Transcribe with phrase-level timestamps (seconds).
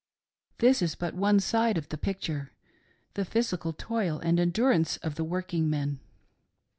[0.57, 2.53] This is but' one side of the picture—
[3.13, 5.99] the physical toil and endurance of the working men.